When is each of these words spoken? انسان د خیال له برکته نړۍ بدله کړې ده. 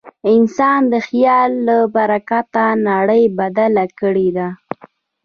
انسان 0.33 0.79
د 0.91 0.93
خیال 1.07 1.51
له 1.67 1.77
برکته 1.95 2.63
نړۍ 2.89 3.23
بدله 3.39 3.85
کړې 3.99 4.29
ده. 4.37 4.47